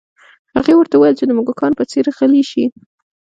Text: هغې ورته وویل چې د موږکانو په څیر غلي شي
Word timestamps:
هغې 0.55 0.73
ورته 0.77 0.95
وویل 0.95 1.15
چې 1.19 1.25
د 1.27 1.31
موږکانو 1.37 1.77
په 1.79 1.83
څیر 1.91 2.05
غلي 2.17 2.43
شي 2.51 2.63